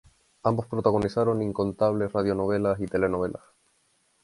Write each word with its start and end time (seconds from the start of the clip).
Ambos 0.41 0.65
protagonizaron 0.65 1.43
incontables 1.43 2.11
radionovelas 2.11 2.79
y 2.79 2.87
telenovelas. 2.87 3.43